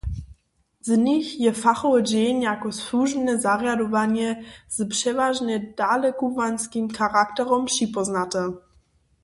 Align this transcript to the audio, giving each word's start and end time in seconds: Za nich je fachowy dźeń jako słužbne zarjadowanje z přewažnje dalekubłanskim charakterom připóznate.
Za 0.87 0.95
nich 1.07 1.27
je 1.43 1.51
fachowy 1.53 2.03
dźeń 2.11 2.41
jako 2.41 2.71
słužbne 2.79 3.33
zarjadowanje 3.45 4.29
z 4.75 4.77
přewažnje 4.93 5.55
dalekubłanskim 5.77 6.85
charakterom 6.97 7.63
připóznate. 7.71 8.41